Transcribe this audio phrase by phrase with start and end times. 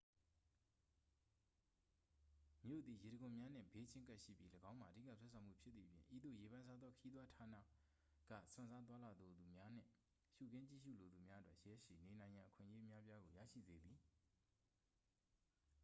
[2.65, 9.89] မြို့သည် ရေတံခွန်များနှင့် ဘေးချင်းကပ်ရှိပြီး ၎င်းမှာ အဓိက ဆွဲဆောင်မှုဖြစ်သည့်အပြင် ဤသို့ ရေပန်းစားသော ခရီးသွားဌာနေက စွန့်စားသွားလာလိုသူများနှင့်
[10.33, 13.97] ရှုခင်းကြည့်ရှုလိုသူများအတွက် ရက်ရှည်နေနိုင်ရန် အခွင့်အရေး အများအပြားကို ရရှိစေသည်